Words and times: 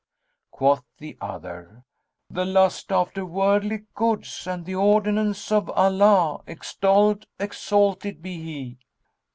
Quoth 0.49 0.83
the 0.97 1.15
other 1.21 1.83
"The 2.31 2.43
lust 2.43 2.91
after 2.91 3.23
worldly 3.23 3.83
goods, 3.93 4.47
and 4.47 4.65
the 4.65 4.73
ordinance 4.73 5.51
of 5.51 5.69
Allah 5.69 6.41
(extolled 6.47 7.27
exalted 7.39 8.19
be 8.23 8.41
He!)." 8.41 8.77